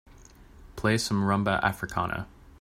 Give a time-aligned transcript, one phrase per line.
[0.75, 2.25] Play some Rumba Africana.